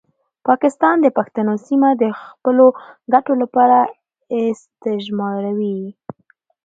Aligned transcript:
پاکستان 0.47 0.95
د 1.01 1.07
پښتنو 1.17 1.53
سیمه 1.67 1.89
د 2.01 2.03
خپلو 2.23 2.65
ګټو 3.13 3.33
لپاره 3.43 3.77
استثماروي. 4.41 5.79